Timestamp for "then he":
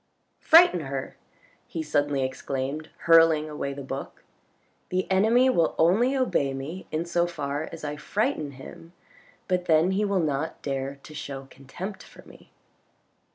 9.65-10.03